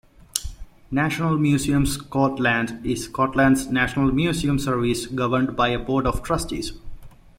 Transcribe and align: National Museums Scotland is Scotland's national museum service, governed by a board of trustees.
National 0.89 1.37
Museums 1.37 1.93
Scotland 1.93 2.83
is 2.83 3.03
Scotland's 3.03 3.67
national 3.67 4.11
museum 4.11 4.57
service, 4.57 5.05
governed 5.05 5.55
by 5.55 5.67
a 5.67 5.77
board 5.77 6.07
of 6.07 6.23
trustees. 6.23 6.73